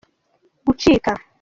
[0.65, 1.13] gucika